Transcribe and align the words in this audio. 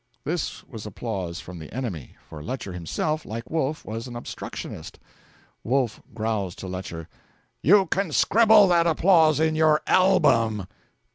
This 0.23 0.63
was 0.63 0.87
applause 0.87 1.39
from 1.39 1.59
the 1.59 1.71
enemy, 1.71 2.15
for 2.27 2.41
Lecher 2.41 2.73
himself, 2.73 3.23
like 3.23 3.51
Wolf, 3.51 3.85
was 3.85 4.07
an 4.07 4.15
Obstructionist. 4.15 4.97
Wolf 5.63 6.01
growls 6.15 6.55
to 6.55 6.67
Lecher, 6.67 7.07
'You 7.61 7.85
can 7.85 8.11
scribble 8.11 8.67
that 8.69 8.87
applause 8.87 9.39
in 9.39 9.53
your 9.53 9.81
album!' 9.85 10.65